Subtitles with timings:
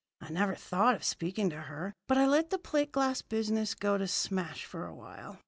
[0.19, 3.99] I never thought of speaking to her, but I let the plate glass business go
[3.99, 5.37] to smash for a while.